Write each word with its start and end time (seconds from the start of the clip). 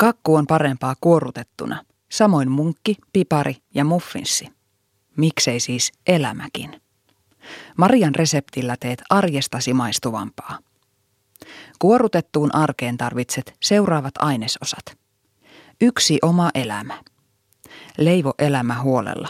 Kakku 0.00 0.34
on 0.34 0.46
parempaa 0.46 0.94
kuorutettuna, 1.00 1.84
samoin 2.10 2.50
munkki, 2.50 2.96
pipari 3.12 3.56
ja 3.74 3.84
muffinssi. 3.84 4.48
Miksei 5.16 5.60
siis 5.60 5.92
elämäkin? 6.06 6.80
Marian 7.76 8.14
reseptillä 8.14 8.76
teet 8.80 9.02
arjestasi 9.10 9.74
maistuvampaa. 9.74 10.58
Kuorutettuun 11.78 12.54
arkeen 12.54 12.96
tarvitset 12.98 13.56
seuraavat 13.62 14.14
ainesosat. 14.18 14.98
Yksi 15.80 16.18
oma 16.22 16.50
elämä. 16.54 17.02
Leivo 17.98 18.34
elämä 18.38 18.82
huolella. 18.82 19.28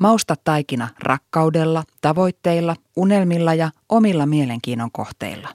Mausta 0.00 0.34
taikina 0.44 0.88
rakkaudella, 0.98 1.84
tavoitteilla, 2.00 2.76
unelmilla 2.96 3.54
ja 3.54 3.70
omilla 3.88 4.26
mielenkiinnon 4.26 4.90
kohteilla. 4.92 5.48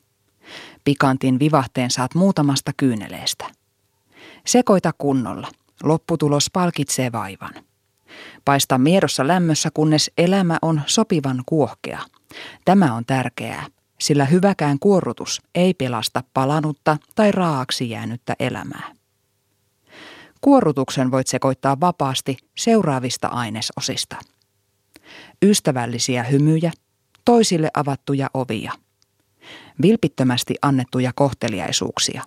Pikantin 0.83 1.39
vivahteen 1.39 1.91
saat 1.91 2.15
muutamasta 2.15 2.71
kyyneleestä. 2.77 3.58
Sekoita 4.49 4.91
kunnolla. 4.97 5.47
Lopputulos 5.83 6.49
palkitsee 6.53 7.11
vaivan. 7.11 7.51
Paista 8.45 8.77
miedossa 8.77 9.27
lämmössä, 9.27 9.69
kunnes 9.73 10.11
elämä 10.17 10.57
on 10.61 10.81
sopivan 10.85 11.43
kuohkea. 11.45 11.99
Tämä 12.65 12.93
on 12.93 13.05
tärkeää, 13.05 13.65
sillä 13.99 14.25
hyväkään 14.25 14.79
kuorrutus 14.79 15.41
ei 15.55 15.73
pelasta 15.73 16.23
palanutta 16.33 16.97
tai 17.15 17.31
raaksi 17.31 17.89
jäänyttä 17.89 18.35
elämää. 18.39 18.91
Kuorrutuksen 20.41 21.11
voit 21.11 21.27
sekoittaa 21.27 21.79
vapaasti 21.79 22.37
seuraavista 22.57 23.27
ainesosista. 23.27 24.15
Ystävällisiä 25.45 26.23
hymyjä, 26.23 26.71
toisille 27.25 27.69
avattuja 27.73 28.29
ovia. 28.33 28.71
Vilpittömästi 29.81 30.55
annettuja 30.61 31.11
kohteliaisuuksia. 31.15 32.23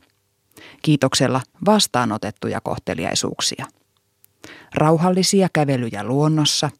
Kiitoksella 0.82 1.40
vastaanotettuja 1.64 2.60
kohteliaisuuksia. 2.60 3.66
Rauhallisia 4.74 5.48
kävelyjä 5.52 6.04
luonnossa. 6.04 6.70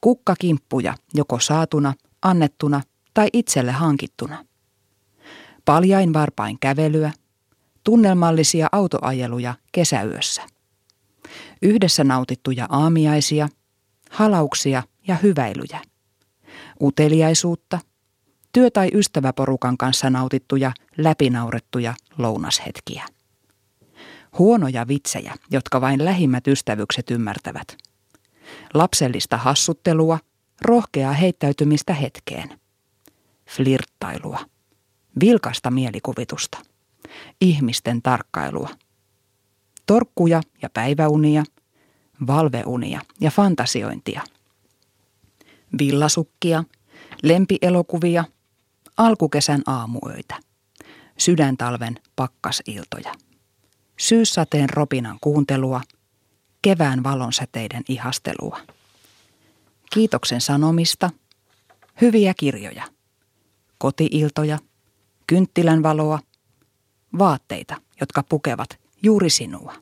Kukkakimppuja 0.00 0.94
joko 1.14 1.40
saatuna, 1.40 1.94
annettuna 2.22 2.80
tai 3.14 3.28
itselle 3.32 3.72
hankittuna. 3.72 4.44
Paljain 5.64 6.12
varpain 6.12 6.58
kävelyä, 6.60 7.12
tunnelmallisia 7.84 8.68
autoajeluja 8.72 9.54
kesäyössä. 9.72 10.42
Yhdessä 11.62 12.04
nautittuja 12.04 12.66
aamiaisia, 12.70 13.48
halauksia 14.10 14.82
ja 15.08 15.14
hyväilyjä. 15.14 15.80
Uteliaisuutta, 16.82 17.78
työ- 18.52 18.70
tai 18.70 18.90
ystäväporukan 18.94 19.78
kanssa 19.78 20.10
nautittuja, 20.10 20.72
läpinaurettuja 20.96 21.94
lounashetkiä. 22.18 23.04
Huonoja 24.38 24.88
vitsejä, 24.88 25.34
jotka 25.50 25.80
vain 25.80 26.04
lähimmät 26.04 26.46
ystävykset 26.46 27.10
ymmärtävät. 27.10 27.76
Lapsellista 28.74 29.36
hassuttelua, 29.36 30.18
rohkeaa 30.62 31.12
heittäytymistä 31.12 31.94
hetkeen. 31.94 32.60
Flirttailua. 33.48 34.38
Vilkasta 35.20 35.70
mielikuvitusta. 35.70 36.58
Ihmisten 37.40 38.02
tarkkailua. 38.02 38.68
Torkkuja 39.86 40.42
ja 40.62 40.70
päiväunia. 40.70 41.44
Valveunia 42.26 43.00
ja 43.20 43.30
fantasiointia. 43.30 44.22
Villasukkia, 45.78 46.64
lempielokuvia, 47.22 48.24
alkukesän 48.98 49.62
aamuöitä, 49.66 50.36
sydäntalven 51.18 52.00
pakkasiltoja, 52.16 53.14
syyssateen 53.98 54.70
ropinan 54.70 55.18
kuuntelua, 55.20 55.80
kevään 56.62 57.02
valonsäteiden 57.02 57.82
ihastelua– 57.88 58.60
kiitoksen 59.90 60.40
sanomista, 60.40 61.10
hyviä 62.00 62.34
kirjoja, 62.34 62.84
kotiiltoja, 63.78 64.58
kynttilän 65.26 65.82
valoa, 65.82 66.18
vaatteita, 67.18 67.76
jotka 68.00 68.22
pukevat 68.22 68.80
juuri 69.02 69.30
sinua. 69.30 69.74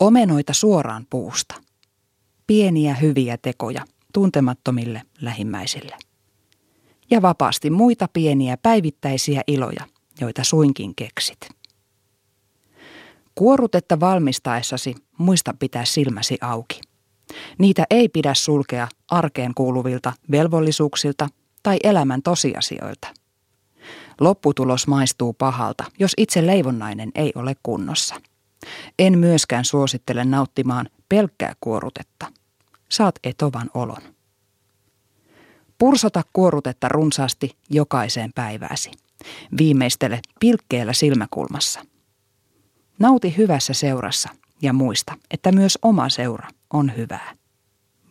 Omenoita 0.00 0.52
suoraan 0.52 1.06
puusta, 1.10 1.54
pieniä 2.46 2.94
hyviä 2.94 3.38
tekoja 3.38 3.84
tuntemattomille 4.12 5.02
lähimmäisille. 5.20 5.96
Ja 7.14 7.22
vapaasti 7.22 7.70
muita 7.70 8.08
pieniä 8.12 8.56
päivittäisiä 8.56 9.42
iloja, 9.46 9.84
joita 10.20 10.44
suinkin 10.44 10.94
keksit. 10.94 11.48
Kuorutetta 13.34 14.00
valmistaessasi 14.00 14.94
muista 15.18 15.54
pitää 15.58 15.84
silmäsi 15.84 16.38
auki– 16.40 16.80
Niitä 17.58 17.84
ei 17.90 18.08
pidä 18.08 18.34
sulkea 18.34 18.88
arkeen 19.10 19.54
kuuluvilta 19.54 20.12
velvollisuuksilta 20.30 21.28
tai 21.62 21.76
elämän 21.84 22.22
tosiasioilta. 22.22 23.08
Lopputulos 24.20 24.86
maistuu 24.86 25.32
pahalta, 25.32 25.84
jos 25.98 26.12
itse 26.16 26.46
leivonnainen 26.46 27.10
ei 27.14 27.32
ole 27.34 27.56
kunnossa. 27.62 28.14
En 28.98 29.18
myöskään 29.18 29.64
suosittele 29.64 30.24
nauttimaan 30.24 30.88
pelkkää 31.08 31.54
kuorutetta. 31.60 32.26
Saat 32.88 33.14
etovan 33.24 33.70
olon. 33.74 34.02
Pursota 35.84 36.22
kuorutetta 36.32 36.88
runsaasti 36.88 37.56
jokaiseen 37.70 38.30
päivääsi. 38.34 38.90
Viimeistele 39.58 40.20
pilkkeellä 40.40 40.92
silmäkulmassa. 40.92 41.80
Nauti 42.98 43.36
hyvässä 43.36 43.72
seurassa 43.72 44.28
ja 44.62 44.72
muista, 44.72 45.14
että 45.30 45.52
myös 45.52 45.78
oma 45.82 46.08
seura 46.08 46.48
on 46.72 46.96
hyvää. 46.96 47.34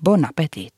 Bon 0.03 0.25
appetit! 0.25 0.73